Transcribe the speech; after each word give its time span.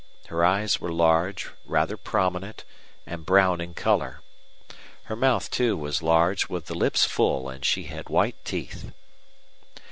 Her 0.29 0.43
eyes 0.43 0.81
were 0.81 0.91
large, 0.91 1.51
rather 1.63 1.95
prominent, 1.95 2.65
and 3.05 3.23
brown 3.23 3.61
in 3.61 3.75
color. 3.75 4.21
Her 5.03 5.15
mouth, 5.15 5.51
too, 5.51 5.77
was 5.77 6.01
large, 6.01 6.49
with 6.49 6.65
the 6.65 6.73
lips 6.73 7.05
full, 7.05 7.49
and 7.49 7.63
she 7.63 7.83
had 7.83 8.09
white 8.09 8.43
teeth. 8.43 8.91